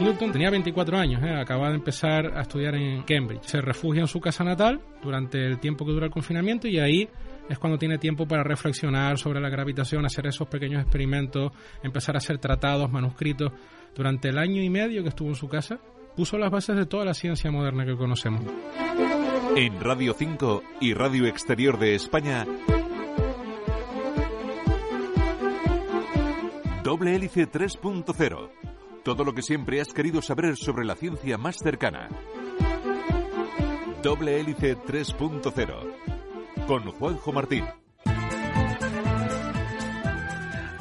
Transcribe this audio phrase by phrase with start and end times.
[0.00, 1.34] Newton tenía 24 años, ¿eh?
[1.34, 3.42] acababa de empezar a estudiar en Cambridge.
[3.44, 7.08] Se refugia en su casa natal durante el tiempo que dura el confinamiento y ahí
[7.48, 12.18] es cuando tiene tiempo para reflexionar sobre la gravitación, hacer esos pequeños experimentos, empezar a
[12.18, 13.52] hacer tratados, manuscritos.
[13.94, 15.78] Durante el año y medio que estuvo en su casa,
[16.16, 18.44] puso las bases de toda la ciencia moderna que conocemos.
[19.56, 22.46] En Radio 5 y Radio Exterior de España,
[26.82, 28.69] Doble Hélice 3.0
[29.02, 32.08] todo lo que siempre has querido saber sobre la ciencia más cercana.
[34.02, 37.64] Doble Hélice 3.0 con Juanjo Martín.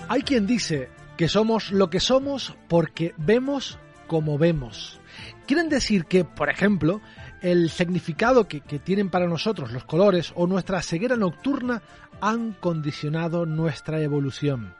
[0.08, 5.00] Hay quien dice que somos lo que somos porque vemos como vemos.
[5.46, 7.02] Quieren decir que, por ejemplo,
[7.42, 11.82] el significado que, que, tienen para nosotros los colores o nuestra ceguera nocturna
[12.22, 14.79] han condicionado nuestra evolución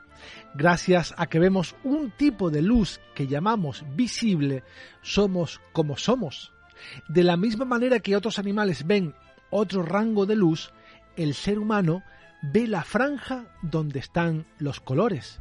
[0.54, 4.62] gracias a que vemos un tipo de luz que llamamos visible,
[5.02, 6.52] somos como somos.
[7.08, 9.14] De la misma manera que otros animales ven
[9.50, 10.72] otro rango de luz,
[11.16, 12.02] el ser humano
[12.42, 15.40] ve la franja donde están los colores.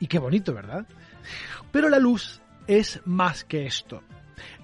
[0.00, 0.86] Y qué bonito, ¿verdad?
[1.72, 4.02] Pero la luz es más que esto.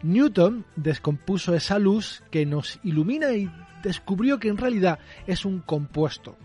[0.03, 3.51] Newton descompuso esa luz que nos ilumina y
[3.83, 6.37] descubrió que en realidad es un compuesto.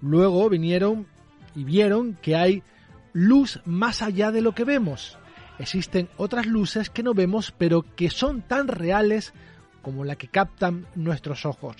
[0.00, 1.06] Luego vinieron
[1.54, 2.62] y vieron que hay
[3.12, 5.18] luz más allá de lo que vemos.
[5.58, 9.32] Existen otras luces que no vemos pero que son tan reales
[9.82, 11.76] como la que captan nuestros ojos.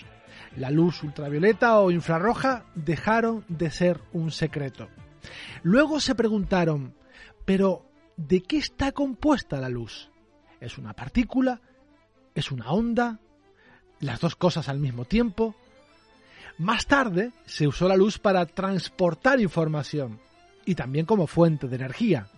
[0.56, 4.88] La luz ultravioleta o infrarroja dejaron de ser un secreto.
[5.62, 6.94] Luego se preguntaron,
[7.44, 10.10] pero ¿de qué está compuesta la luz?
[10.60, 11.60] ¿Es una partícula?
[12.34, 13.20] ¿Es una onda?
[14.00, 15.56] ¿Las dos cosas al mismo tiempo?
[16.58, 20.20] Más tarde se usó la luz para transportar información
[20.64, 22.28] y también como fuente de energía.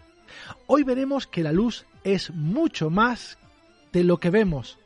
[0.67, 3.39] Hoy veremos que la luz es mucho más
[3.93, 4.79] de lo que vemos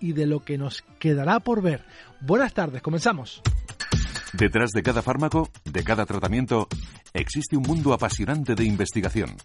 [0.00, 1.84] y de lo que nos quedará por ver.
[2.20, 3.42] Buenas tardes, comenzamos.
[4.32, 6.66] Detrás de cada fármaco, de cada tratamiento,
[7.12, 9.36] existe un mundo apasionante de investigación.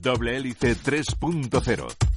[0.00, 2.07] Doble hélice 3.0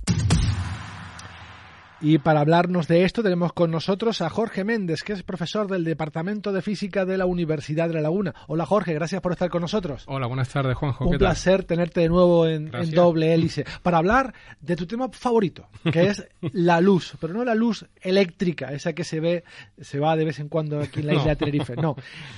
[2.01, 5.83] y para hablarnos de esto tenemos con nosotros a Jorge Méndez, que es profesor del
[5.83, 8.33] Departamento de Física de la Universidad de La Laguna.
[8.47, 10.03] Hola Jorge, gracias por estar con nosotros.
[10.07, 11.05] Hola, buenas tardes Juanjo.
[11.05, 16.07] Un placer tenerte de nuevo en, doble hélice para hablar de tu tema favorito, que
[16.07, 19.43] es la luz, pero no la luz eléctrica, esa que se ve,
[19.79, 21.75] se va de vez en cuando aquí en la isla de Tenerife.
[21.75, 21.95] No,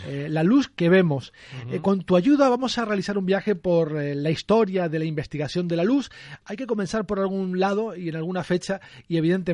[0.07, 1.31] eh, la luz que vemos.
[1.71, 5.05] Eh, con tu ayuda vamos a realizar un viaje por eh, la historia de la
[5.05, 6.11] investigación de la luz.
[6.43, 9.52] Hay que comenzar por algún lado y en alguna fecha y evidentemente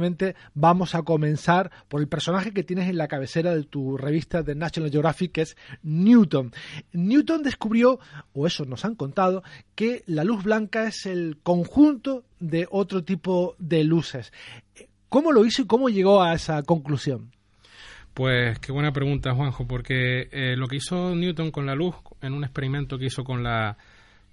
[0.53, 4.55] vamos a comenzar por el personaje que tienes en la cabecera de tu revista de
[4.55, 6.51] National Geographic, que es Newton.
[6.93, 7.99] Newton descubrió,
[8.33, 9.43] o eso nos han contado,
[9.75, 14.31] que la luz blanca es el conjunto de otro tipo de luces.
[15.09, 17.31] ¿Cómo lo hizo y cómo llegó a esa conclusión?
[18.13, 22.33] Pues qué buena pregunta, Juanjo, porque eh, lo que hizo Newton con la luz en
[22.33, 23.77] un experimento que hizo con la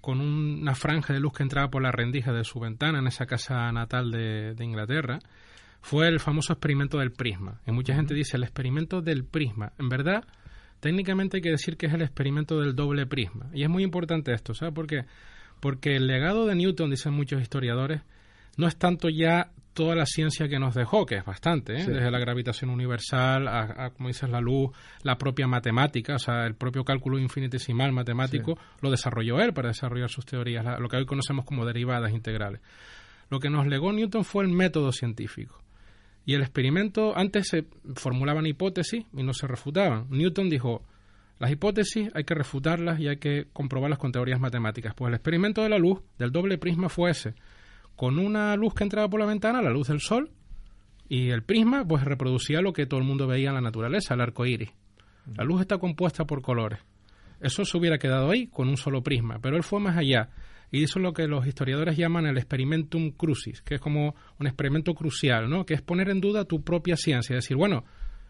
[0.01, 3.25] con una franja de luz que entraba por la rendija de su ventana en esa
[3.25, 5.19] casa natal de Inglaterra,
[5.81, 7.61] fue el famoso experimento del prisma.
[7.65, 9.73] Y mucha gente dice el experimento del prisma.
[9.79, 10.25] En verdad,
[10.79, 13.49] técnicamente hay que decir que es el experimento del doble prisma.
[13.53, 15.05] Y es muy importante esto, ¿sabes por qué?
[15.59, 18.01] Porque el legado de Newton, dicen muchos historiadores,
[18.57, 21.85] no es tanto ya toda la ciencia que nos dejó, que es bastante, ¿eh?
[21.85, 24.71] desde la gravitación universal a, como dices, la luz,
[25.03, 30.09] la propia matemática, o sea, el propio cálculo infinitesimal matemático, lo desarrolló él para desarrollar
[30.09, 32.61] sus teorías, lo que hoy conocemos como derivadas integrales.
[33.29, 35.61] Lo que nos legó Newton fue el método científico.
[36.27, 40.07] Y el experimento, antes se formulaban hipótesis y no se refutaban.
[40.09, 40.83] Newton dijo,
[41.39, 44.93] las hipótesis hay que refutarlas y hay que comprobarlas con teorías matemáticas.
[44.93, 47.33] Pues el experimento de la luz, del doble prisma, fue ese.
[47.95, 50.29] Con una luz que entraba por la ventana, la luz del sol,
[51.07, 54.19] y el prisma pues reproducía lo que todo el mundo veía en la naturaleza, el
[54.19, 54.73] arco iris.
[55.37, 56.79] La luz está compuesta por colores.
[57.39, 60.27] Eso se hubiera quedado ahí con un solo prisma, pero él fue más allá
[60.71, 64.93] y hizo lo que los historiadores llaman el experimentum crucis, que es como un experimento
[64.93, 65.65] crucial, ¿no?
[65.65, 67.85] que es poner en duda tu propia ciencia, decir, bueno,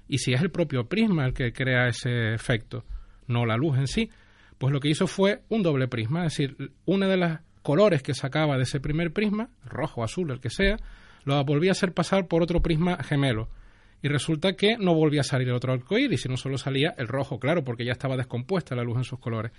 [0.08, 2.86] ¿y si es el propio prisma el que crea ese efecto,
[3.28, 4.10] no la luz en sí?
[4.58, 8.14] Pues lo que hizo fue un doble prisma, es decir, una de las colores que
[8.14, 10.78] sacaba de ese primer prisma, rojo, azul, el que sea,
[11.26, 13.50] lo volvía a hacer pasar por otro prisma gemelo.
[14.02, 17.40] Y resulta que no volvía a salir el otro arcoíris, sino solo salía el rojo,
[17.40, 19.52] claro, porque ya estaba descompuesta la luz en sus colores.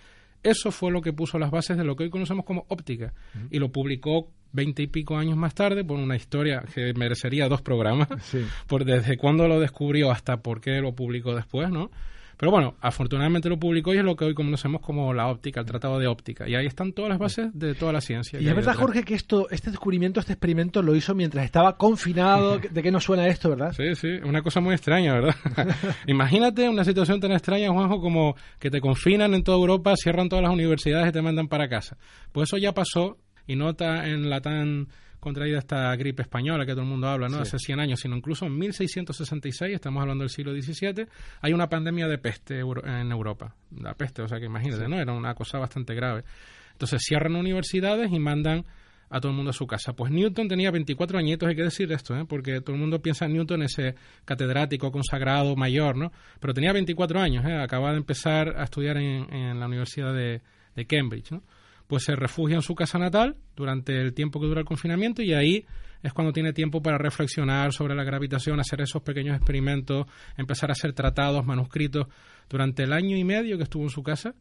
[0.42, 3.12] Eso fue lo que puso las bases de lo que hoy conocemos como óptica.
[3.50, 7.62] Y lo publicó veinte y pico años más tarde por una historia que merecería dos
[7.62, 8.08] programas.
[8.66, 11.90] Por desde cuándo lo descubrió hasta por qué lo publicó después, ¿no?
[12.38, 15.66] Pero bueno, afortunadamente lo publicó y es lo que hoy conocemos como la óptica, el
[15.66, 16.48] tratado de óptica.
[16.48, 18.40] Y ahí están todas las bases de toda la ciencia.
[18.40, 22.58] Y es verdad, Jorge, que esto, este descubrimiento, este experimento lo hizo mientras estaba confinado.
[22.70, 23.72] ¿De qué nos suena esto, verdad?
[23.76, 25.34] Sí, sí, una cosa muy extraña, ¿verdad?
[26.06, 30.44] Imagínate una situación tan extraña, Juanjo, como que te confinan en toda Europa, cierran todas
[30.44, 31.96] las universidades y te mandan para casa.
[32.30, 33.18] Pues eso ya pasó
[33.48, 34.86] y no está en la tan
[35.20, 37.38] contraída esta gripe española que todo el mundo habla, ¿no?
[37.38, 41.06] Hace 100 años, sino incluso en 1666, estamos hablando del siglo XVII,
[41.40, 43.54] hay una pandemia de peste en Europa.
[43.80, 44.98] La peste, o sea que imagínate, ¿no?
[45.00, 46.24] Era una cosa bastante grave.
[46.72, 48.64] Entonces cierran universidades y mandan
[49.10, 49.94] a todo el mundo a su casa.
[49.94, 52.24] Pues Newton tenía 24 añitos, hay que decir esto, ¿eh?
[52.28, 53.94] porque todo el mundo piensa en Newton ese
[54.24, 56.12] catedrático consagrado mayor, ¿no?
[56.40, 57.56] Pero tenía 24 años, ¿eh?
[57.56, 60.42] acababa de empezar a estudiar en, la Universidad de,
[60.76, 61.42] de Cambridge, ¿no?
[61.88, 65.32] Pues se refugia en su casa natal durante el tiempo que dura el confinamiento y
[65.32, 65.66] ahí
[66.02, 70.06] es cuando tiene tiempo para reflexionar sobre la gravitación, hacer esos pequeños experimentos,
[70.36, 72.06] empezar a hacer tratados, manuscritos.
[72.48, 74.34] Durante el año y medio que estuvo en su casa,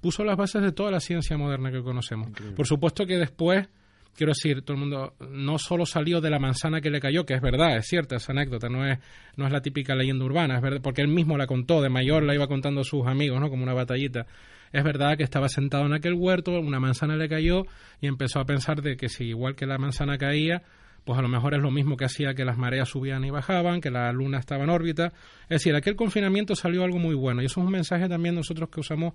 [0.00, 2.30] puso las bases de toda la ciencia moderna que conocemos.
[2.54, 3.68] Por supuesto que después,
[4.14, 7.34] quiero decir, todo el mundo no solo salió de la manzana que le cayó, que
[7.34, 8.98] es verdad, es cierta esa anécdota, no es,
[9.36, 12.22] no es la típica leyenda urbana, es verdad, porque él mismo la contó, de mayor
[12.22, 13.50] la iba contando a sus amigos, ¿no?
[13.50, 14.26] Como una batallita
[14.72, 17.64] es verdad que estaba sentado en aquel huerto, una manzana le cayó
[18.00, 20.62] y empezó a pensar de que si igual que la manzana caía,
[21.04, 23.80] pues a lo mejor es lo mismo que hacía que las mareas subían y bajaban,
[23.80, 25.12] que la luna estaba en órbita.
[25.42, 28.68] Es decir, aquel confinamiento salió algo muy bueno y eso es un mensaje también nosotros
[28.70, 29.14] que usamos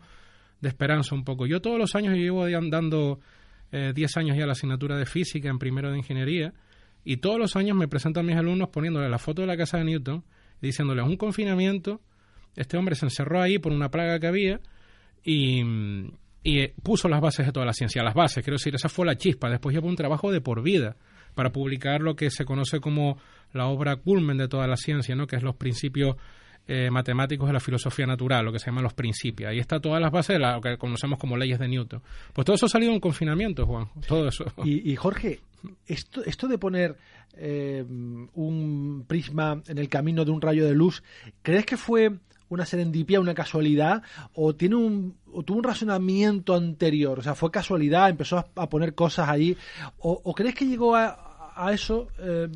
[0.61, 1.45] de esperanza un poco.
[1.47, 3.19] Yo todos los años llevo dando
[3.71, 6.53] 10 eh, años ya la asignatura de física en primero de ingeniería
[7.03, 9.77] y todos los años me presento a mis alumnos poniéndole la foto de la casa
[9.77, 10.23] de Newton
[10.61, 11.99] y diciéndoles un confinamiento,
[12.55, 14.61] este hombre se encerró ahí por una plaga que había
[15.23, 15.63] y,
[16.83, 19.49] puso las bases de toda la ciencia, las bases, quiero decir, esa fue la chispa.
[19.49, 20.95] Después llevó un trabajo de por vida
[21.35, 23.17] para publicar lo que se conoce como
[23.53, 25.27] la obra culmen de toda la ciencia, ¿no?
[25.27, 26.15] que es los principios
[26.67, 29.49] eh, matemáticos de la filosofía natural, lo que se llaman los principios.
[29.49, 32.01] Ahí está todas las bases de lo que conocemos como leyes de Newton.
[32.33, 33.87] Pues todo eso ha salido en confinamiento, Juan.
[34.07, 34.45] Todo eso.
[34.63, 35.39] Y, Jorge,
[35.87, 36.97] esto, esto de poner
[37.35, 41.03] eh, un prisma en el camino de un rayo de luz,
[41.41, 42.11] ¿crees que fue
[42.55, 44.03] una serendipia, una casualidad,
[44.33, 48.93] o tiene un o tuvo un razonamiento anterior, o sea, fue casualidad, empezó a, poner
[48.93, 49.55] cosas ahí,
[49.99, 52.49] o, crees que llegó a, a eso eh,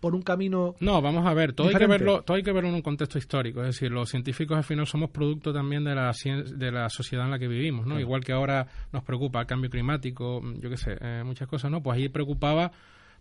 [0.00, 2.68] por un camino No, vamos a ver, todo hay que verlo, todo hay que verlo
[2.68, 6.12] en un contexto histórico, es decir, los científicos al final somos producto también de la
[6.12, 8.00] de la sociedad en la que vivimos, ¿no?
[8.00, 11.82] Igual que ahora nos preocupa el cambio climático, yo qué sé, eh, muchas cosas, ¿no?
[11.82, 12.72] Pues ahí preocupaba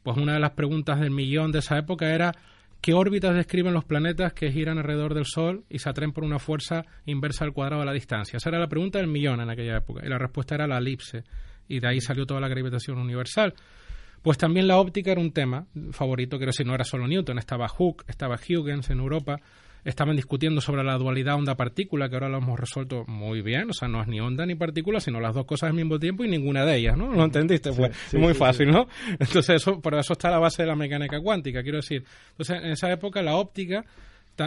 [0.01, 2.31] pues una de las preguntas del millón de esa época era
[2.85, 6.37] ¿Qué órbitas describen los planetas que giran alrededor del Sol y se atraen por una
[6.37, 8.37] fuerza inversa al cuadrado de la distancia?
[8.37, 10.05] Esa era la pregunta del millón en aquella época.
[10.05, 11.23] Y la respuesta era la elipse.
[11.67, 13.55] Y de ahí salió toda la gravitación universal.
[14.21, 17.67] Pues también la óptica era un tema favorito, quiero decir, no era solo Newton, estaba
[17.67, 19.41] Hooke, estaba Huygens en Europa,
[19.85, 23.87] estaban discutiendo sobre la dualidad onda-partícula, que ahora lo hemos resuelto muy bien, o sea,
[23.87, 26.65] no es ni onda ni partícula, sino las dos cosas al mismo tiempo y ninguna
[26.65, 27.13] de ellas, ¿no?
[27.13, 27.71] ¿Lo entendiste?
[27.71, 28.87] Fue muy fácil, ¿no?
[29.19, 32.03] Entonces, eso, por eso está la base de la mecánica cuántica, quiero decir.
[32.31, 33.85] Entonces, en esa época la óptica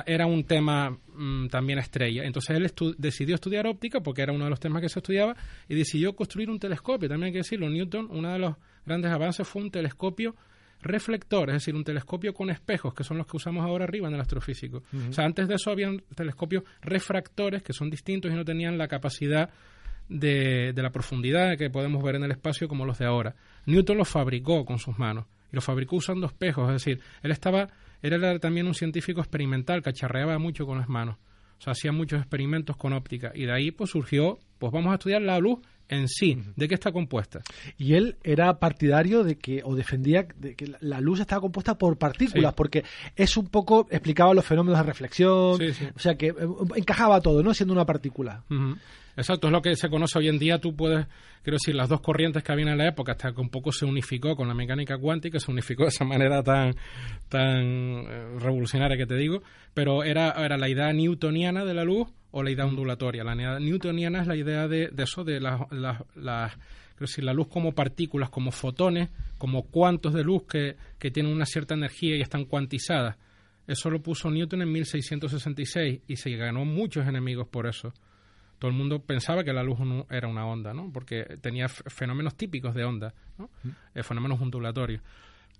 [0.07, 2.25] era un tema mm, también estrella.
[2.25, 5.35] Entonces él decidió estudiar óptica porque era uno de los temas que se estudiaba
[5.69, 7.09] y decidió construir un telescopio.
[7.09, 10.35] También hay que decirlo, Newton, uno de los grandes avances fue un telescopio
[10.83, 14.15] reflector, es decir, un telescopio con espejos, que son los que usamos ahora arriba en
[14.15, 14.83] el astrofísico.
[15.09, 18.89] O sea, antes de eso habían telescopios refractores que son distintos y no tenían la
[18.89, 19.51] capacidad
[20.09, 23.35] de, de la profundidad que podemos ver en el espacio como los de ahora.
[23.67, 27.69] Newton los fabricó con sus manos y los fabricó usando espejos, es decir, él estaba,
[28.03, 31.17] era también un científico experimental, cacharreaba mucho con las manos.
[31.59, 34.95] O sea, hacía muchos experimentos con óptica y de ahí pues surgió, pues vamos a
[34.95, 35.59] estudiar la luz
[35.89, 37.41] en sí, de qué está compuesta.
[37.77, 41.99] Y él era partidario de que, o defendía de que la luz estaba compuesta por
[41.99, 42.85] partículas, porque
[43.17, 45.59] es un poco, explicaba los fenómenos de reflexión,
[45.95, 46.35] o sea que eh,
[46.77, 47.55] encajaba todo, ¿no?
[47.55, 48.45] Siendo una partícula.
[49.17, 50.61] Exacto, es lo que se conoce hoy en día.
[50.61, 51.07] Tú puedes,
[51.43, 53.85] quiero decir, las dos corrientes que había en la época, hasta que un poco se
[53.85, 56.77] unificó con la mecánica cuántica, se unificó de esa manera tan,
[57.29, 59.43] tan eh, revolucionaria que te digo,
[59.75, 63.25] pero era, era la idea newtoniana de la luz o la idea ondulatoria.
[63.25, 66.59] La idea newtoniana es la idea de, eso, de la, la,
[66.99, 71.47] decir, la luz como partículas, como fotones, como cuantos de luz que, que tienen una
[71.47, 73.17] cierta energía y están cuantizadas.
[73.67, 77.93] Eso lo puso Newton en 1666 y se ganó muchos enemigos por eso
[78.59, 80.91] todo el mundo pensaba que la luz no era una onda, ¿no?
[80.93, 83.51] Porque tenía fenómenos típicos de onda, ¿no?
[83.95, 85.03] Eh, fenómenos ondulatorios.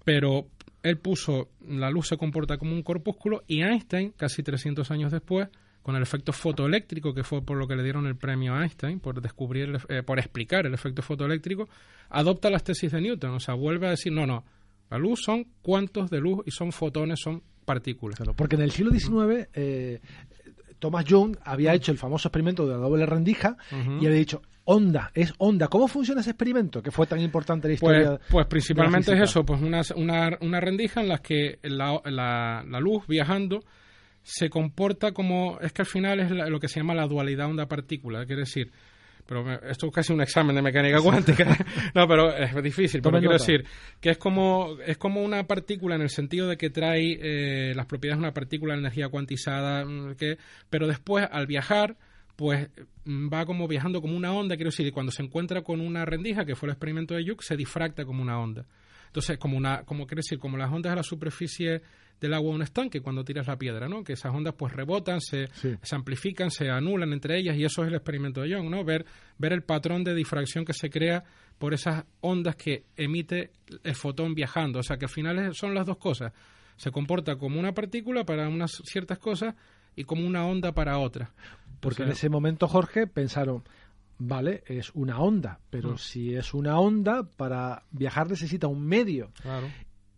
[0.05, 0.49] Pero
[0.83, 5.49] él puso la luz se comporta como un corpúsculo y Einstein, casi 300 años después,
[5.89, 9.01] con el efecto fotoeléctrico, que fue por lo que le dieron el premio a Einstein,
[9.01, 11.67] por descubrir, eh, por explicar el efecto fotoeléctrico,
[12.11, 14.45] adopta las tesis de Newton, o sea, vuelve a decir, no, no,
[14.91, 18.19] la luz son cuantos de luz y son fotones, son partículas.
[18.37, 20.03] porque en el siglo XIX eh,
[20.79, 25.11] Thomas Young había hecho el famoso experimento de la doble rendija y había dicho, onda,
[25.15, 25.69] es onda.
[25.69, 28.21] ¿Cómo funciona ese experimento que fue tan importante en la pues, historia?
[28.29, 32.79] Pues, principalmente es eso, pues una, una, una, rendija en la que la, la, la
[32.79, 33.65] luz viajando
[34.29, 38.27] se comporta como, es que al final es lo que se llama la dualidad onda-partícula,
[38.27, 38.71] quiere decir,
[39.27, 41.45] pero esto es casi un examen de mecánica cuántica.
[41.95, 43.01] no, pero es difícil.
[43.03, 43.65] Pero quiero decir
[44.01, 47.87] que es como, es como una partícula en el sentido de que trae eh, las
[47.87, 51.97] propiedades de una partícula de energía cuantizada, mm, que, pero después al viajar
[52.37, 52.69] pues
[53.05, 56.45] mm, va como viajando como una onda, quiero decir, cuando se encuentra con una rendija,
[56.45, 58.65] que fue el experimento de Young, se difracta como una onda.
[59.07, 61.83] Entonces, como una, como quiere decir, como las ondas de la superficie
[62.21, 64.03] del agua un estanque cuando tiras la piedra, ¿no?
[64.03, 67.89] Que esas ondas pues rebotan, se, se, amplifican, se anulan entre ellas y eso es
[67.89, 68.85] el experimento de Young, ¿no?
[68.85, 69.07] Ver,
[69.39, 71.25] ver el patrón de difracción que se crea
[71.59, 73.51] por esas ondas que emite
[73.83, 74.81] el fotón viajando.
[74.81, 76.33] O sea que al final son las dos cosas.
[76.77, 79.55] Se comporta como una partícula para unas ciertas cosas
[79.97, 81.31] y como una onda para otras.
[81.81, 83.65] Porque en ese momento, Jorge, pensaron,
[84.19, 85.99] vale, es una onda, pero mm.
[85.99, 89.33] si es una onda, para viajar necesita un medio.
[89.43, 89.69] Claro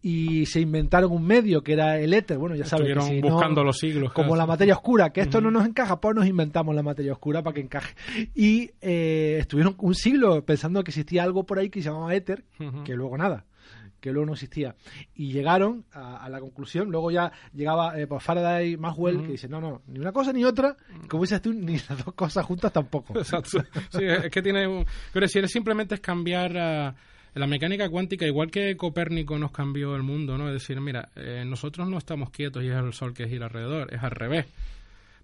[0.02, 2.38] y se inventaron un medio que era el éter.
[2.38, 3.20] Bueno, ya saben.
[3.20, 4.12] buscando los siglos.
[4.12, 7.42] Como la materia oscura, que esto no nos encaja, pues nos inventamos la materia oscura
[7.42, 7.94] para que encaje.
[8.34, 12.44] Y eh, estuvieron un siglo pensando que existía algo por ahí que se llamaba éter,
[12.84, 13.44] que luego nada
[14.00, 14.74] que luego no existía.
[15.14, 19.60] Y llegaron a, la conclusión, luego ya llegaba eh, pues Faraday Maxwell, que dice, no,
[19.60, 20.76] no, ni una cosa ni otra,
[21.08, 23.12] como dices tú, ni las dos cosas juntas tampoco.
[23.18, 23.62] Exacto.
[23.90, 24.86] Sí, es que tiene...
[25.12, 26.96] Pero si simplemente es cambiar...
[27.34, 30.48] la mecánica cuántica, igual que Copérnico nos cambió el mundo, ¿no?
[30.48, 33.92] Es decir, mira, eh, nosotros no estamos quietos y es el Sol que gira alrededor,
[33.94, 34.46] es al revés.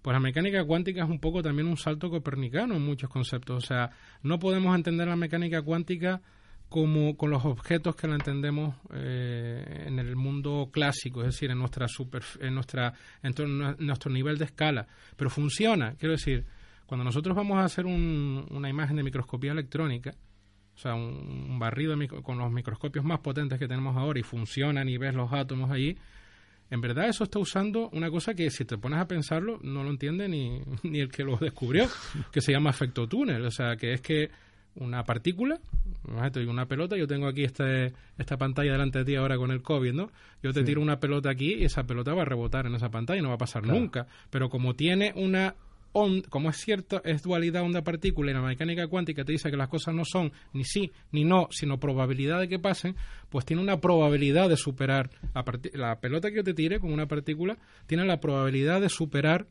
[0.03, 3.65] Pues la mecánica cuántica es un poco también un salto copernicano en muchos conceptos.
[3.65, 3.91] O sea,
[4.23, 6.21] no podemos entender la mecánica cuántica
[6.69, 11.59] como con los objetos que la entendemos eh, en el mundo clásico, es decir, en
[11.59, 13.35] nuestra super, en nuestra en
[13.79, 14.87] nuestro nivel de escala,
[15.17, 15.95] pero funciona.
[15.99, 16.45] Quiero decir,
[16.87, 20.13] cuando nosotros vamos a hacer una imagen de microscopía electrónica,
[20.77, 24.99] o sea, un, barrido con los microscopios más potentes que tenemos ahora y funcionan y
[24.99, 25.97] ves los átomos allí,
[26.71, 29.91] en verdad eso está usando una cosa que si te pones a pensarlo no lo
[29.91, 31.89] entiende ni, ni el que lo descubrió,
[32.31, 33.45] que se llama efecto túnel.
[33.47, 34.31] O sea, que es que
[34.75, 35.59] una partícula,
[36.05, 39.95] una pelota, yo tengo aquí este, esta pantalla delante de ti ahora con el COVID,
[39.95, 40.11] ¿no?
[40.43, 43.23] Yo te tiro una pelota aquí y esa pelota va a rebotar en esa pantalla,
[43.23, 44.07] no va a pasar nunca.
[44.29, 45.55] Pero como tiene una
[46.29, 49.95] como es cierto, es dualidad onda-partícula y la mecánica cuántica te dice que las cosas
[49.95, 52.97] no son ni sí ni no, sino probabilidad de que pasen,
[53.31, 55.11] pues tiene una probabilidad de superar
[55.73, 59.47] la pelota que yo te tire con una partícula, tiene la probabilidad de superar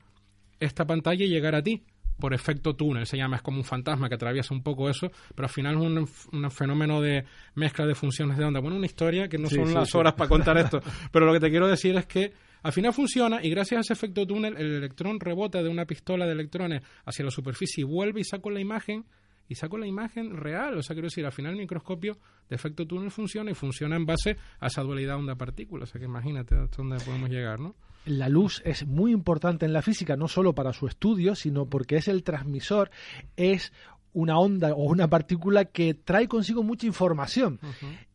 [0.59, 1.83] esta pantalla y llegar a ti
[2.19, 5.47] por efecto túnel, se llama, es como un fantasma que atraviesa un poco eso, pero
[5.47, 7.25] al final es un, fenómeno de
[7.55, 8.61] mezcla de funciones de onda.
[8.61, 10.79] Bueno, una historia que no son las horas para contar esto,
[11.11, 12.31] pero lo que te quiero decir es que
[12.65, 16.25] al final funciona y gracias a ese efecto túnel el electrón rebota de una pistola
[16.25, 19.05] de electrones hacia la superficie y vuelve y saco la imagen
[19.47, 20.75] y saco la imagen real.
[20.75, 22.17] O sea, quiero decir, al final el microscopio
[22.49, 25.83] de efecto túnel funciona y funciona en base a esa dualidad onda-partícula.
[25.83, 27.75] O sea, que imagínate hasta dónde podemos llegar, ¿no?
[28.05, 31.97] La luz es muy importante en la física, no solo para su estudio, sino porque
[31.97, 32.89] es el transmisor,
[33.35, 33.73] es
[34.11, 37.59] una onda o una partícula que trae consigo mucha información.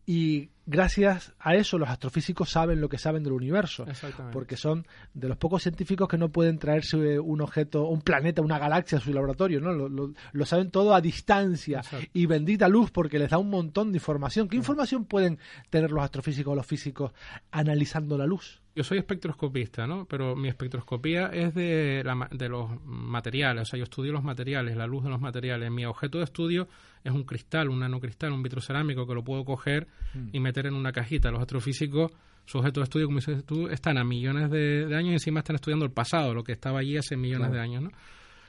[0.06, 3.84] Y gracias a eso los astrofísicos saben lo que saben del universo,
[4.32, 8.58] porque son de los pocos científicos que no pueden traerse un objeto, un planeta, una
[8.58, 9.72] galaxia a su laboratorio, ¿no?
[9.72, 14.48] Lo, saben todo a distancia y bendita luz porque les da un montón de información.
[14.48, 15.38] ¿Qué información pueden
[15.70, 17.12] tener los astrofísicos o los físicos
[17.50, 18.60] analizando la luz?
[18.74, 20.06] Yo soy espectroscopista, ¿no?
[20.06, 24.86] Pero mi espectroscopía es de, de los materiales, o sea, yo estudio los materiales, la
[24.86, 25.70] luz de los materiales.
[25.70, 26.68] Mi objeto de estudio
[27.04, 30.28] es un cristal, un nanocristal, un vitrocerámico que lo puedo coger mm.
[30.32, 31.30] y meter en una cajita.
[31.30, 32.12] Los astrofísicos,
[32.44, 35.56] su objeto de estudio, como dices tú, están a millones de, años y encima están
[35.56, 37.90] estudiando el pasado, lo que estaba allí hace millones de años, ¿no?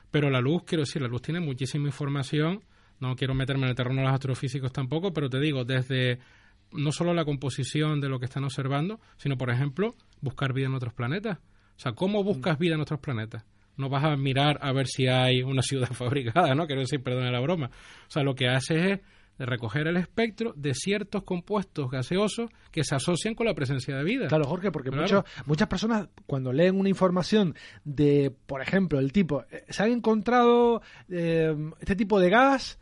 [0.10, 2.62] Pero la luz, quiero decir, la luz tiene muchísima información.
[3.00, 6.20] No quiero meterme en el terreno de los astrofísicos tampoco, pero te digo, desde
[6.74, 10.76] no solo la composición de lo que están observando, sino, por ejemplo, buscar vida en
[10.76, 11.38] otros planetas.
[11.38, 13.44] O sea, ¿cómo buscas vida en otros planetas?
[13.78, 16.68] No vas a mirar a ver si hay una ciudad fabricada, ¿no?
[16.68, 17.68] Quiero decir, perdona la broma.
[18.08, 19.00] O sea, lo que haces es
[19.42, 24.04] de recoger el espectro de ciertos compuestos gaseosos que se asocian con la presencia de
[24.04, 24.28] vida.
[24.28, 29.66] Claro, Jorge, porque muchas personas cuando leen una información de, por ejemplo, el tipo, eh,
[29.70, 32.78] se han encontrado eh, este tipo de gas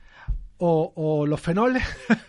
[0.58, 1.84] o, los fenoles,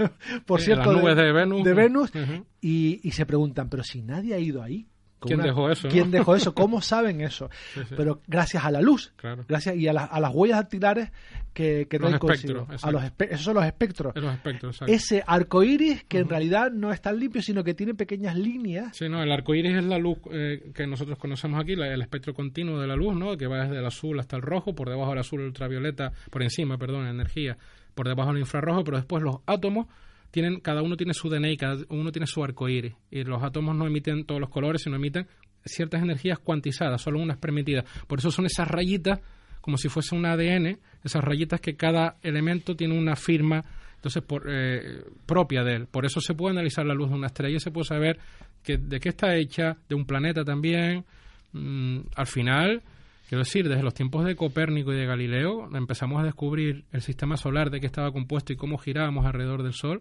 [0.46, 2.12] por cierto, las nubes de, Venus, de Venus
[2.60, 4.86] y, y se preguntan, pero si nadie ha ido ahí,
[5.20, 5.88] ¿Quién dejó eso?
[5.88, 6.54] ¿Quién dejó eso?
[6.54, 7.50] ¿Cómo saben eso?
[7.96, 9.12] Pero gracias a la luz,
[9.48, 11.10] gracias y a, las huellas dactilares
[11.52, 14.14] que, que los espectros, a los esos son los espectros.
[14.16, 17.94] Los espectros Ese arco iris que en realidad no es tan limpio, sino que tiene
[17.94, 18.96] pequeñas líneas.
[18.96, 22.32] Sí, no, el arco iris es la luz eh, que nosotros conocemos aquí, el espectro
[22.32, 23.36] continuo de la luz, ¿no?
[23.36, 26.78] Que va desde el azul hasta el rojo, por debajo del azul ultravioleta, por encima,
[26.78, 27.58] perdón, energía,
[27.94, 29.86] por debajo del infrarrojo, pero después los átomos
[30.30, 32.94] tienen, cada uno tiene su DNA y cada uno tiene su arco iris.
[33.10, 35.26] Y los átomos no emiten todos los colores, sino emiten
[35.64, 37.84] ciertas energías cuantizadas, solo unas permitidas.
[38.06, 39.20] Por eso son esas rayitas,
[39.60, 43.64] como si fuese un ADN, esas rayitas que cada elemento tiene una firma
[44.00, 45.86] entonces por, eh, propia de él.
[45.86, 48.18] Por eso se puede analizar la luz de una estrella se puede saber
[48.62, 51.04] que, de qué está hecha, de un planeta también.
[51.52, 52.82] Mm, al final,
[53.28, 57.36] quiero decir, desde los tiempos de Copérnico y de Galileo empezamos a descubrir el sistema
[57.36, 60.00] solar, de qué estaba compuesto y cómo girábamos alrededor del Sol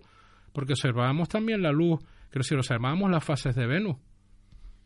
[0.53, 3.97] porque observábamos también la luz, quiero decir, observábamos las fases de Venus.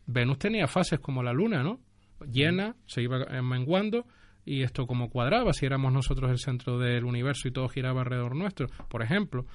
[0.06, 1.80] Venus tenía fases como la Luna, ¿no?
[2.30, 4.06] Llena, se iba menguando,
[4.44, 8.36] y esto como cuadraba si éramos nosotros el centro del universo y todo giraba alrededor
[8.36, 9.46] nuestro, por ejemplo.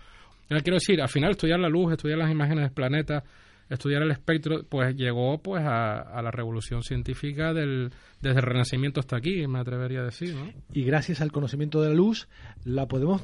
[0.48, 3.24] quiero decir, al final estudiar la luz, estudiar las imágenes del planeta,
[3.70, 9.18] estudiar el espectro, pues llegó pues a, la revolución científica del, desde el Renacimiento hasta
[9.18, 10.36] aquí, me atrevería a decir.
[10.36, 10.51] ¿no?
[10.74, 12.28] Y gracias al conocimiento de la luz
[12.66, 13.22] la podemos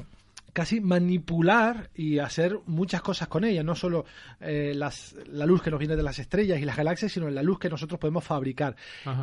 [0.56, 4.06] casi manipular y hacer muchas cosas con ella, no solo
[4.40, 7.58] eh, la luz que nos viene de las estrellas y las galaxias, sino la luz
[7.58, 8.74] que nosotros podemos fabricar.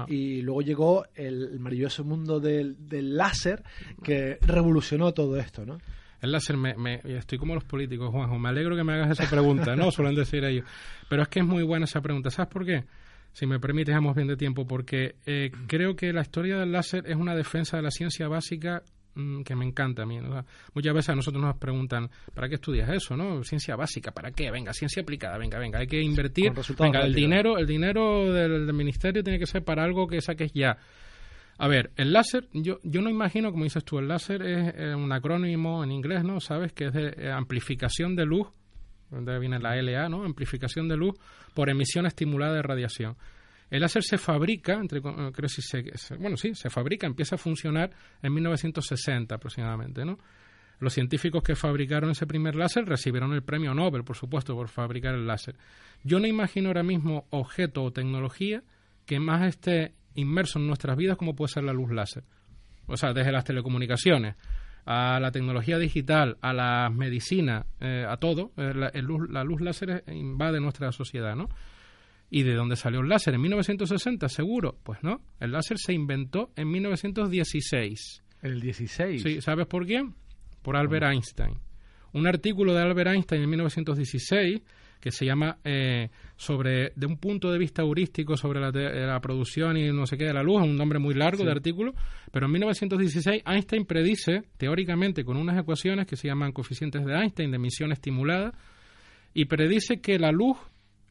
[0.07, 2.77] Y luego llegó el, maravilloso mundo del,
[3.17, 3.63] láser
[4.03, 5.79] que revolucionó todo esto, ¿no?
[6.21, 9.75] El láser, me, estoy como los políticos, Juanjo, me alegro que me hagas esa pregunta,
[9.75, 9.89] ¿no?
[9.91, 10.67] Suelen decir ellos.
[11.09, 12.29] Pero es que es muy buena esa pregunta.
[12.29, 12.83] ¿Sabes por qué?
[13.31, 17.05] Si me permites, damos bien de tiempo, porque eh, creo que la historia del láser
[17.07, 18.83] es una defensa de la ciencia básica
[19.15, 20.19] Mm, que me encanta a mí.
[20.73, 23.15] Muchas veces a nosotros nos preguntan, ¿para qué estudias eso?
[23.15, 24.49] no Ciencia básica, ¿para qué?
[24.49, 26.51] Venga, ciencia aplicada, venga, venga, hay que invertir.
[26.79, 30.77] Venga, el dinero, el dinero del, ministerio tiene que ser para algo que saques ya.
[31.59, 34.95] A ver, el láser, yo, yo no imagino, como dices tú, el láser es eh,
[34.95, 36.39] un acrónimo en inglés, ¿no?
[36.39, 36.73] ¿Sabes?
[36.73, 38.47] Que es de eh, amplificación de luz,
[39.11, 40.23] donde viene la LA, ¿no?
[40.23, 41.13] Amplificación de luz
[41.53, 43.15] por emisión estimulada de radiación.
[43.73, 45.83] El láser se fabrica, entre, eh, creo si se,
[46.19, 47.89] bueno, sí, se fabrica, empieza a funcionar
[48.21, 50.19] en 1960 aproximadamente, ¿no?
[50.77, 55.15] Los científicos que fabricaron ese primer láser recibieron el premio Nobel, por supuesto, por fabricar
[55.15, 55.55] el láser.
[56.03, 58.61] Yo no imagino ahora mismo objeto o tecnología
[59.07, 62.25] que más esté inmerso en nuestras vidas como puede ser la luz láser.
[62.85, 64.35] O sea, desde las telecomunicaciones
[64.85, 70.59] a la tecnología digital, a la medicina, eh, a todo, eh, la, luz láser invade
[70.59, 71.49] nuestra sociedad, ¿no?
[72.35, 73.35] ¿Y de dónde salió el láser?
[73.35, 74.27] ¿En 1960?
[74.27, 74.79] Seguro.
[74.81, 78.23] Pues no, el láser se inventó en 1916.
[78.41, 79.21] ¿El 16?
[79.21, 80.15] Sí, ¿sabes por quién?
[80.63, 81.59] Por Albert Einstein.
[82.13, 84.61] Un artículo de Albert Einstein en 1916
[84.99, 89.91] que se llama eh, sobre de un punto de vista heurístico sobre la, producción y
[89.91, 91.93] no sé qué de la luz, un nombre muy largo de artículo,
[92.31, 97.51] pero en 1916 Einstein predice teóricamente con unas ecuaciones que se llaman coeficientes de Einstein
[97.51, 98.53] de emisión estimulada
[99.33, 100.57] y predice que la luz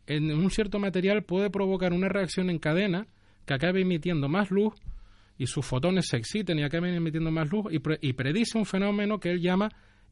[0.06, 3.06] en un cierto material puede provocar una reacción en cadena
[3.46, 4.74] que acabe emitiendo más luz
[5.38, 9.30] y sus fotones se exciten y acaben emitiendo más luz y, predice un fenómeno que
[9.30, 9.70] él llama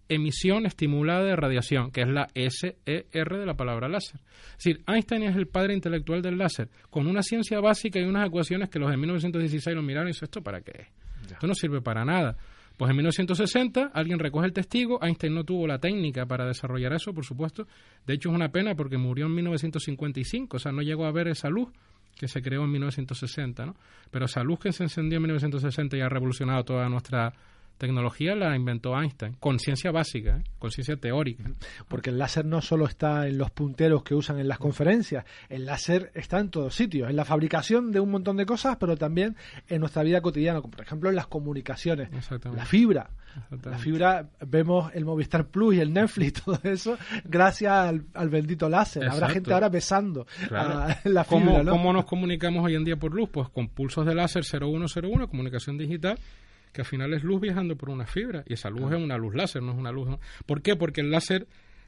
[0.09, 4.21] emisión estimulada de radiación, que es la SER de la palabra láser.
[4.59, 8.27] Es decir, Einstein es el padre intelectual del láser, con una ciencia básica y unas
[8.27, 10.89] ecuaciones que los de 1916 lo miraron y dijeron, ¿esto para qué?
[11.31, 12.37] Esto no sirve para nada.
[12.81, 17.13] Pues en 1960 alguien recoge el testigo, Einstein no tuvo la técnica para desarrollar eso,
[17.13, 17.67] por supuesto.
[18.07, 21.29] De hecho es una pena porque murió en 1955, o sea, no llegó a ver
[21.29, 21.69] esa luz
[22.17, 23.77] que se creó en 1960, ¿no?
[24.11, 27.35] Pero esa luz que se encendió en 1960 y ha revolucionado toda nuestra
[27.81, 30.45] tecnología la inventó Einstein, conciencia básica, ¿eh?
[30.59, 31.51] conciencia teórica.
[31.89, 35.65] Porque el láser no solo está en los punteros que usan en las conferencias, el
[35.65, 39.35] láser está en todos sitios, en la fabricación de un montón de cosas, pero también
[39.67, 42.11] en nuestra vida cotidiana, como por ejemplo en las comunicaciones,
[42.55, 43.11] la fibra.
[43.65, 47.73] La fibra, vemos el Movistar Plus y el Netflix, todo eso, gracias
[48.13, 49.09] al, bendito láser.
[49.09, 51.65] Habrá gente ahora besando la fibra.
[51.65, 53.31] ¿Cómo nos comunicamos hoy en día por luz?
[53.31, 56.19] Pues con pulsos de láser 0101, comunicación digital,
[56.73, 59.35] que al final es luz viajando por una fibra y esa luz es una luz
[59.35, 60.09] láser, no es una luz.
[60.47, 60.77] ¿Por qué?
[60.77, 61.47] Porque el láser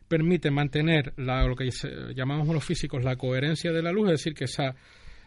[0.08, 1.70] permite mantener la, lo que
[2.14, 4.74] llamamos los físicos la coherencia de la luz, es decir, que esa,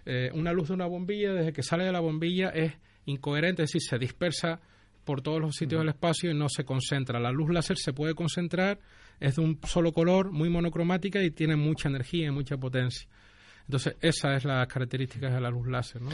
[0.05, 2.73] eh, una luz de una bombilla, desde que sale de la bombilla, es
[3.05, 4.59] incoherente, es decir, se dispersa
[5.03, 7.19] por todos los sitios del espacio y no se concentra.
[7.19, 8.79] La luz láser se puede concentrar,
[9.19, 13.07] es de un solo color, muy monocromática y tiene mucha energía y mucha potencia.
[13.67, 16.11] Entonces, esa es la característica de la luz láser, ¿no?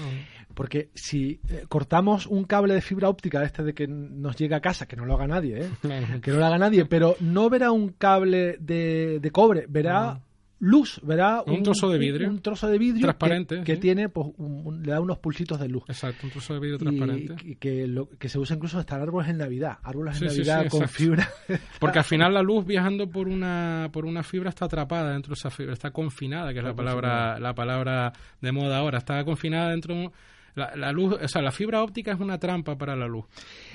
[0.54, 4.62] Porque si eh, cortamos un cable de fibra óptica, este de que nos llega a
[4.62, 5.70] casa, que no lo haga nadie, ¿eh?
[6.22, 10.22] que no lo haga nadie, pero no verá un cable de, de cobre, verá
[10.62, 11.43] luz, ¿verdad?
[11.47, 12.30] Un, trozo de vidrio.
[12.30, 13.63] Un, trozo de vidrio transparente.
[13.63, 15.84] Que, tiene, pues, le da unos pulsitos de luz.
[15.88, 17.36] Exacto, un trozo de vidrio transparente.
[17.43, 19.80] Y, que, lo, que se usa incluso hasta árboles en Navidad.
[19.82, 21.28] Árboles en Navidad con fibra.
[21.80, 25.39] Porque al final la luz viajando por una, por una fibra está atrapada dentro de
[25.39, 29.00] esa fibra, está confinada, que es la palabra, la palabra de moda ahora.
[29.00, 30.12] Está confinada dentro de
[30.56, 33.26] la, luz, o sea, la fibra óptica es una trampa para la luz.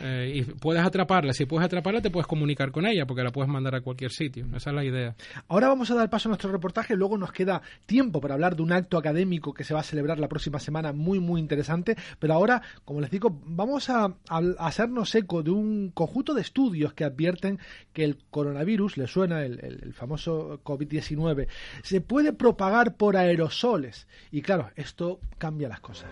[0.01, 1.33] Eh, y puedes atraparla.
[1.33, 4.47] Si puedes atraparla, te puedes comunicar con ella porque la puedes mandar a cualquier sitio.
[4.55, 5.15] Esa es la idea.
[5.49, 6.97] Ahora vamos a dar paso a nuestro reportaje.
[6.97, 10.19] Luego nos queda tiempo para hablar de un acto académico que se va a celebrar
[10.19, 11.97] la próxima semana muy, muy interesante.
[12.19, 14.15] Pero ahora, como les digo, vamos a,
[14.59, 17.59] hacernos eco de un conjunto de estudios que advierten
[17.93, 21.49] que el coronavirus, le suena el, el famoso COVID-19,
[21.83, 24.07] se puede propagar por aerosoles.
[24.31, 26.11] Y claro, esto cambia las cosas.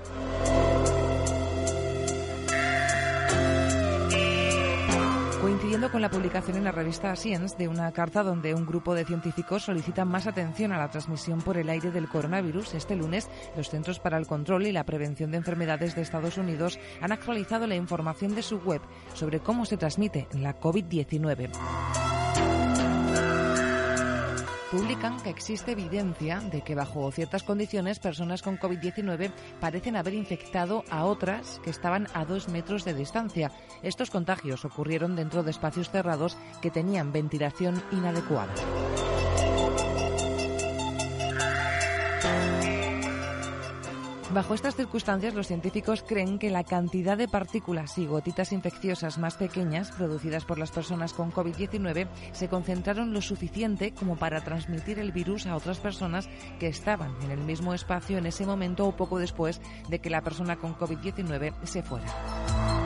[5.45, 9.05] Coincidiendo con la publicación en la revista Science de una carta donde un grupo de
[9.05, 12.75] científicos solicita más atención a la transmisión por el aire del coronavirus.
[12.75, 16.79] Este lunes, los Centros para el Control y la Prevención de Enfermedades de Estados Unidos
[17.01, 18.81] han actualizado la información de su web
[19.15, 22.24] sobre cómo se transmite la COVID-19
[24.75, 30.83] publican que existe evidencia de que bajo ciertas condiciones personas con COVID-19 parecen haber infectado
[30.91, 33.53] a otras que estaban a dos metros de distancia.
[33.85, 38.53] Estos contagios ocurrieron dentro de espacios cerrados que tenían ventilación inadecuada.
[44.35, 49.37] Bajo estas circunstancias, los científicos creen que la cantidad de partículas y gotitas infecciosas más
[49.37, 55.13] pequeñas producidas por las personas con COVID-19 se concentraron lo suficiente como para transmitir el
[55.13, 59.21] virus a otras personas que estaban en el mismo espacio en ese momento o poco
[59.21, 62.84] después de que la persona con COVID-19 se fuera.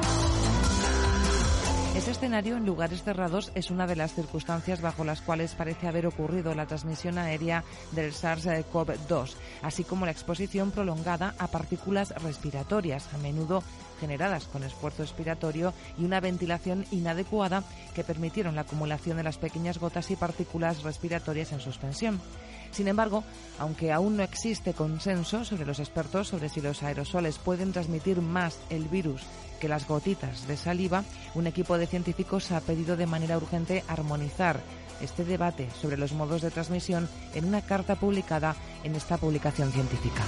[1.98, 6.06] Ese escenario en lugares cerrados es una de las circunstancias bajo las cuales parece haber
[6.06, 13.18] ocurrido la transmisión aérea del SARS-CoV-2, así como la exposición prolongada a partículas respiratorias, a
[13.18, 13.64] menudo
[13.98, 17.64] generadas con esfuerzo expiratorio y una ventilación inadecuada
[17.96, 22.20] que permitieron la acumulación de las pequeñas gotas y partículas respiratorias en suspensión.
[22.78, 23.24] Sin embargo,
[23.58, 28.56] aunque aún no existe consenso sobre los expertos sobre si los aerosoles pueden transmitir más
[28.70, 29.22] el virus
[29.60, 31.02] que las gotitas de saliva,
[31.34, 34.60] un equipo de científicos ha pedido de manera urgente armonizar
[35.00, 40.22] este debate sobre los modos de transmisión en una carta publicada en esta publicación científica.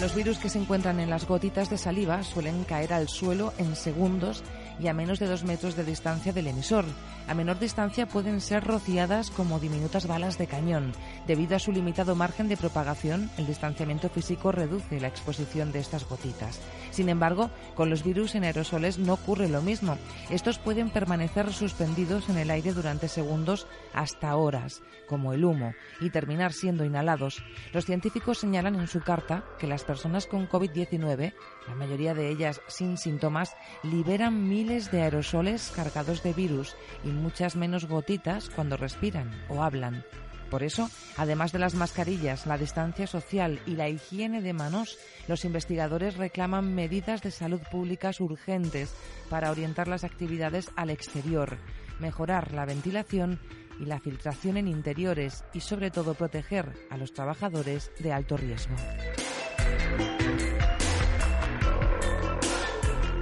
[0.00, 3.76] Los virus que se encuentran en las gotitas de saliva suelen caer al suelo en
[3.76, 4.42] segundos
[4.78, 6.86] y a menos de dos metros de distancia del emisor.
[7.28, 10.92] A menor distancia pueden ser rociadas como diminutas balas de cañón.
[11.26, 16.08] Debido a su limitado margen de propagación, el distanciamiento físico reduce la exposición de estas
[16.08, 16.60] gotitas.
[16.92, 19.98] Sin embargo, con los virus en aerosoles no ocurre lo mismo.
[20.30, 26.10] Estos pueden permanecer suspendidos en el aire durante segundos hasta horas, como el humo, y
[26.10, 27.42] terminar siendo inhalados.
[27.72, 31.34] Los científicos señalan en su carta que las personas con COVID-19,
[31.68, 37.56] la mayoría de ellas sin síntomas, liberan miles de aerosoles cargados de virus y muchas
[37.56, 40.04] menos gotitas cuando respiran o hablan.
[40.50, 45.44] Por eso, además de las mascarillas, la distancia social y la higiene de manos, los
[45.44, 48.94] investigadores reclaman medidas de salud públicas urgentes
[49.28, 51.58] para orientar las actividades al exterior,
[51.98, 53.40] mejorar la ventilación
[53.80, 58.74] y la filtración en interiores y sobre todo proteger a los trabajadores de alto riesgo.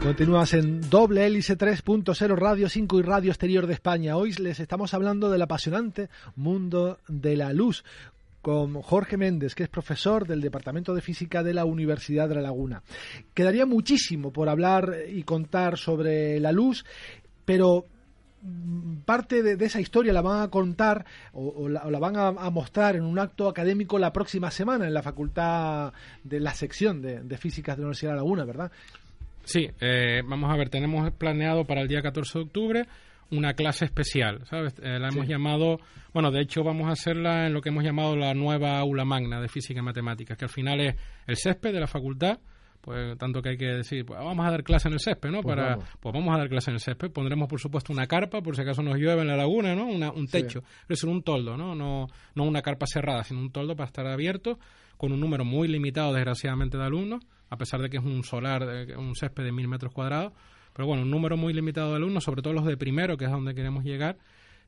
[0.04, 4.18] Continúas en doble hélice 3.0 Radio 5 y Radio Exterior de España.
[4.18, 7.84] Hoy les estamos hablando del apasionante mundo de la luz
[8.42, 12.42] con Jorge Méndez, que es profesor del Departamento de Física de la Universidad de La
[12.42, 12.82] Laguna.
[13.32, 16.84] Quedaría muchísimo por hablar y contar sobre la luz,
[17.46, 17.86] pero
[19.06, 23.18] parte de, esa historia la van a contar o, la, van a, mostrar en un
[23.18, 27.80] acto académico la próxima semana en la facultad de la sección de, de Físicas de
[27.80, 28.70] la Universidad de La Laguna, ¿verdad?
[29.44, 32.87] Sí, eh, vamos a ver, tenemos planeado para el día 14 de octubre
[33.30, 34.74] una clase especial, ¿sabes?
[34.83, 35.78] Eh, la hemos llamado,
[36.12, 39.40] bueno, de hecho vamos a hacerla en lo que hemos llamado la nueva aula magna
[39.40, 40.94] de física y matemáticas, que al final es
[41.26, 42.38] el césped de la facultad,
[42.80, 45.40] pues tanto que hay que decir, pues vamos a dar clase en el césped, ¿no?
[45.40, 45.88] Pues Para, vamos.
[46.00, 48.62] pues vamos a dar clase en el césped, pondremos por supuesto una carpa, por si
[48.62, 49.87] acaso nos llueve en la laguna, ¿no?
[49.87, 51.74] un techo, es un toldo, ¿no?
[51.74, 52.09] ¿no?
[52.35, 54.59] No una carpa cerrada, sino un toldo para estar abierto,
[54.98, 58.62] con un número muy limitado, desgraciadamente, de alumnos, a pesar de que es un solar,
[58.96, 60.33] un césped de mil metros cuadrados.
[60.72, 63.30] Pero bueno, un número muy limitado de alumnos, sobre todo los de primero, que es
[63.30, 64.16] a donde queremos llegar.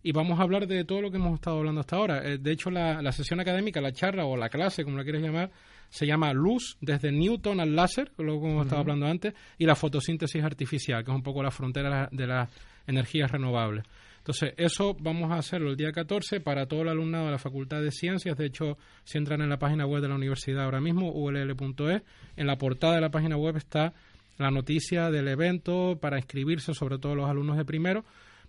[0.02, 2.22] Y vamos a hablar de todo lo que hemos estado hablando hasta ahora.
[2.24, 5.22] Eh, de hecho, la, la sesión académica, la charla o la clase, como la quieres
[5.22, 5.50] llamar,
[5.88, 10.42] se llama Luz desde Newton al láser, lo como estaba hablando antes, y la fotosíntesis
[10.42, 12.50] artificial, que es un poco la frontera de las
[12.86, 13.84] energías renovables.
[14.26, 17.80] Entonces, eso vamos a hacerlo el día 14 para todo el alumnado de la Facultad
[17.80, 18.36] de Ciencias.
[18.36, 22.02] De hecho, si entran en la página web de la universidad ahora mismo, ull.es,
[22.34, 23.94] en la portada de la página web está
[24.36, 28.04] la noticia del evento para inscribirse, sobre todo los alumnos de primero,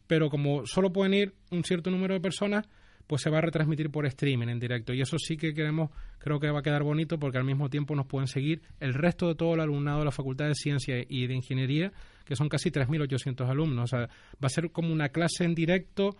[0.08, 2.68] pero como solo pueden ir un cierto número de personas,
[3.06, 4.96] pues se va a retransmitir por streaming en directo.
[4.96, 7.96] Y eso sí que queremos, creo que va a quedar bonito porque al mismo tiempo
[7.96, 11.28] nos pueden seguir el resto de todo el alumnado de la Facultad de Ciencia y
[11.28, 11.94] de Ingeniería,
[12.28, 13.86] que son casi 3.800 alumnos.
[13.86, 16.18] O sea, va a ser como una clase en directo,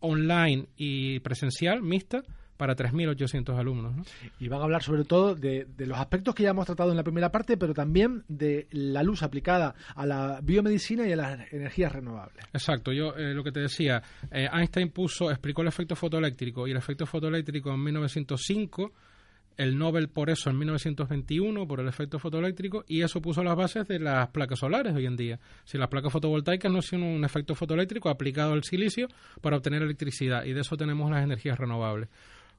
[0.00, 2.22] online y presencial, mixta,
[2.56, 3.94] para 3.800 alumnos.
[3.94, 4.04] ¿no?
[4.40, 7.02] Y van a hablar sobre todo de, los aspectos que ya hemos tratado en la
[7.02, 11.92] primera parte, pero también de la luz aplicada a la biomedicina y a las energías
[11.92, 12.44] renovables.
[12.52, 16.70] Exacto, yo eh, lo que te decía, eh, Einstein puso, explicó el efecto fotoeléctrico y
[16.70, 18.92] el efecto fotoeléctrico en 1905
[19.56, 23.86] el Nobel por eso en 1921 por el efecto fotoeléctrico y eso puso las bases
[23.86, 25.40] de las placas solares hoy en día.
[25.64, 29.08] Si las placas fotovoltaicas no son un efecto fotoeléctrico aplicado al silicio
[29.40, 32.08] para obtener electricidad y de eso tenemos las energías renovables.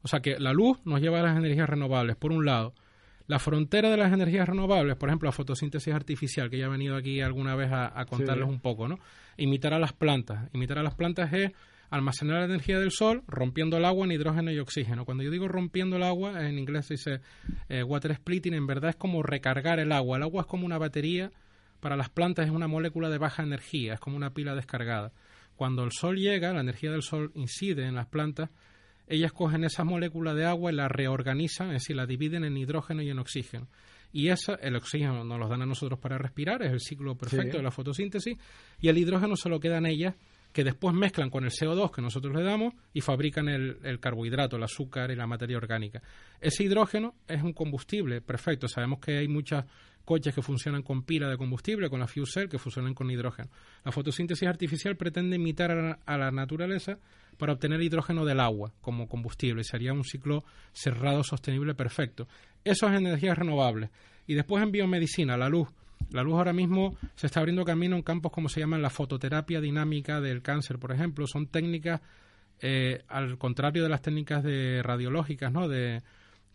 [0.02, 2.74] O sea que la luz nos lleva a las energías renovables, por un lado.
[3.28, 6.96] La frontera de las energías renovables, por ejemplo, la fotosíntesis artificial, que ya he venido
[6.96, 9.00] aquí alguna vez a, contarles un poco, ¿no?
[9.36, 10.48] Imitar a las plantas.
[10.54, 11.52] Imitar a las plantas es
[11.90, 15.06] almacenar la energía del sol rompiendo el agua en hidrógeno y oxígeno.
[15.06, 17.22] Cuando yo digo rompiendo el agua, en inglés se dice
[17.70, 20.18] eh, water splitting, en verdad es como recargar el agua.
[20.18, 21.32] El agua es como una batería,
[21.80, 25.12] para las plantas es una molécula de baja energía, es como una pila descargada.
[25.56, 28.50] Cuando el sol llega, la energía del sol incide en las plantas,
[29.08, 33.02] ellas cogen esas moléculas de agua y las reorganizan, es decir, la dividen en hidrógeno
[33.02, 33.68] y en oxígeno.
[34.12, 37.58] Y esa, el oxígeno nos lo dan a nosotros para respirar, es el ciclo perfecto
[37.58, 38.38] de la fotosíntesis,
[38.80, 40.16] y el hidrógeno se lo quedan ellas,
[40.56, 44.64] que después mezclan con el CO2 que nosotros le damos y fabrican el, carbohidrato, el
[44.64, 46.02] azúcar y la materia orgánica.
[46.40, 48.70] Ese hidrógeno es un combustible perfecto.
[48.70, 49.66] Sabemos que hay muchas
[50.06, 53.50] coches que funcionan con pila de combustible, con la fuel cell, que funcionan con hidrógeno.
[53.84, 57.00] La fotosíntesis artificial pretende imitar a la, naturaleza
[57.38, 59.62] para obtener hidrógeno del agua como combustible.
[59.66, 62.30] Sería un ciclo cerrado, sostenible, perfecto.
[62.64, 63.90] Eso es energías renovables.
[64.26, 65.68] Y después en biomedicina, la luz.
[66.12, 69.60] La luz ahora mismo se está abriendo camino en campos como se llaman la fototerapia
[69.60, 71.28] dinámica del cáncer, por ejemplo.
[71.28, 72.02] Son técnicas,
[72.62, 75.68] eh, al contrario de las técnicas de radiológicas, ¿no?
[75.68, 76.02] De,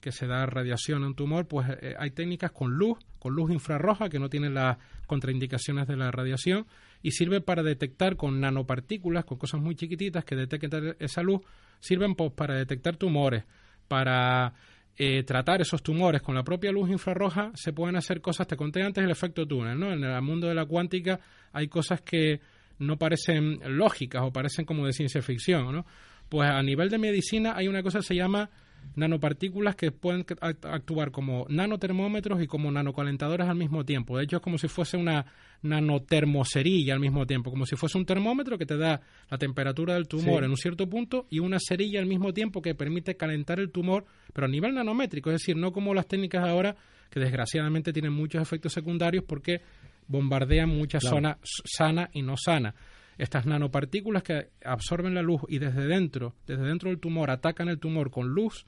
[0.01, 3.51] que se da radiación a un tumor, pues eh, hay técnicas con luz, con luz
[3.51, 6.67] infrarroja, que no tienen las contraindicaciones de la radiación,
[7.03, 11.43] y sirve para detectar con nanopartículas, con cosas muy chiquititas que detectan esa luz,
[11.81, 13.45] sirven pues, para detectar tumores,
[13.89, 14.55] para
[14.97, 18.83] eh, tratar esos tumores con la propia luz infrarroja, se pueden hacer cosas, te conté
[18.83, 19.93] antes el efecto túnel, ¿no?
[19.93, 21.21] En el mundo de la cuántica
[21.53, 22.41] hay cosas que
[22.79, 25.87] no parecen lógicas o parecen como de ciencia ficción, ¿no?
[26.29, 28.51] Pues a nivel de medicina hay una cosa que se llama
[28.97, 34.19] nanopartículas que pueden actuar como nanotermómetros y como nanocalentadores al mismo tiempo.
[34.19, 35.27] De hecho, es como si fuese una
[35.63, 40.09] nanotermocerilla al mismo tiempo, como si fuese un termómetro que te da la temperatura del
[40.09, 43.71] tumor en un cierto punto y una cerilla al mismo tiempo que permite calentar el
[43.71, 46.77] tumor, pero a nivel nanométrico, es decir, no como las técnicas ahora
[47.11, 49.61] que desgraciadamente tienen muchos efectos secundarios porque
[50.09, 52.75] bombardean muchas zonas sanas y no sanas
[53.21, 57.79] estas nanopartículas que absorben la luz y desde dentro, desde dentro del tumor atacan el
[57.79, 58.67] tumor con luz,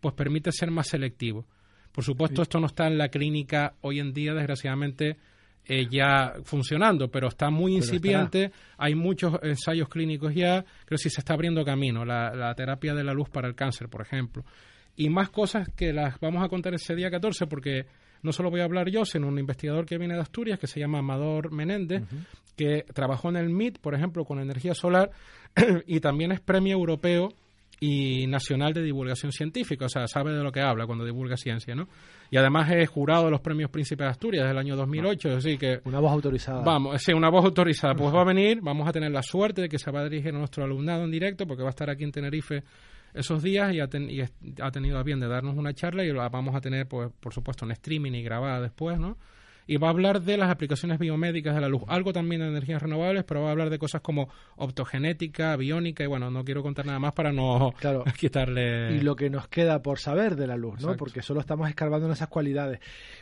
[0.00, 1.46] pues permite ser más selectivo.
[1.92, 5.18] Por supuesto, esto no está en la clínica hoy en día, desgraciadamente,
[5.66, 8.52] eh, ya funcionando, pero está muy incipiente.
[8.78, 10.62] Hay muchos ensayos clínicos ya.
[10.62, 12.04] Creo que sí se está abriendo camino.
[12.04, 14.44] La, la, terapia de la luz para el cáncer, por ejemplo.
[14.96, 17.86] Y más cosas que las vamos a contar ese día 14 porque
[18.22, 20.80] no solo voy a hablar yo, sino un investigador que viene de Asturias, que se
[20.80, 22.02] llama Amador Menéndez,
[22.56, 25.10] que trabajó en el MIT, por ejemplo, con energía solar,
[25.86, 27.30] y también es premio europeo
[27.82, 31.74] y nacional de divulgación científica, o sea, sabe de lo que habla cuando divulga ciencia,
[31.74, 31.88] ¿no?
[32.30, 35.80] Y además es jurado de los premios Príncipes de Asturias del año 2008, así que...
[35.84, 36.62] Una voz autorizada.
[36.62, 37.94] Vamos, sí, una voz autorizada.
[37.94, 40.34] Pues va a venir, vamos a tener la suerte de que se va a dirigir
[40.34, 42.62] a nuestro alumnado en directo, porque va a estar aquí en Tenerife
[43.14, 46.60] esos días y ha, tenido a bien de darnos una charla y la vamos a
[46.60, 49.16] tener, pues, por supuesto, en streaming y grabada después, ¿no?
[49.70, 52.82] Y va a hablar de las aplicaciones biomédicas de la luz, algo también de energías
[52.82, 56.86] renovables, pero va a hablar de cosas como optogenética, biónica y bueno, no quiero contar
[56.86, 57.72] nada más para no
[58.18, 58.96] quitarle...
[58.96, 60.96] Y lo que nos queda por saber de la luz, ¿no?
[60.96, 62.80] Porque solo estamos escarbando en esas cualidades.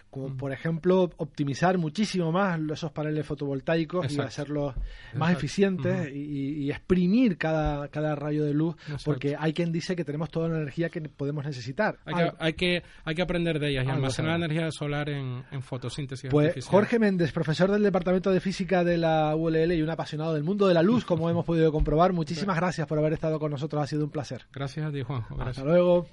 [0.09, 4.75] Como por ejemplo optimizar muchísimo más esos paneles fotovoltaicos y hacerlos
[5.17, 10.31] más eficientes y, exprimir cada, cada rayo de luz porque hay quien dice que tenemos
[10.31, 11.99] toda la energía que podemos necesitar.
[12.07, 12.15] Hay,
[12.55, 16.31] que, hay, que, aprender de ellas y almacenar energía solar en, fotosíntesis.
[16.38, 20.45] Pues Jorge Méndez, profesor del Departamento de Física de la ULL y un apasionado del
[20.45, 23.83] mundo de la luz, como hemos podido comprobar, muchísimas gracias por haber estado con nosotros,
[23.83, 24.47] ha sido un placer.
[24.53, 25.41] Gracias a ti, Juanjo.
[25.41, 26.07] Hasta luego.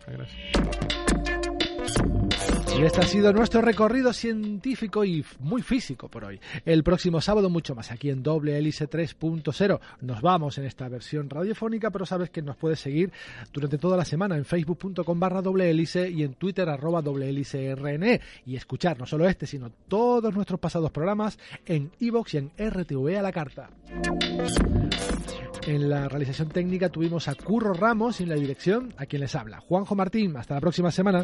[2.77, 6.41] Y este ha sido nuestro recorrido científico y muy físico por hoy.
[6.65, 9.79] El próximo sábado mucho más aquí en Doble Hélice 3.0.
[10.01, 13.13] Nos vamos en esta versión radiofónica, pero sabes que nos puedes seguir
[13.53, 17.73] durante toda la semana en facebook.com barra doble hélice y en twitter arroba doble hélice
[17.75, 22.51] RNE y escuchar no solo este, sino todos nuestros pasados programas en iVoox y en
[22.57, 23.69] RTV a la carta.
[25.65, 29.33] En la realización técnica tuvimos a Curro Ramos y en la dirección a quien les
[29.33, 30.35] habla, Juanjo Martín.
[30.35, 31.23] Hasta la próxima semana.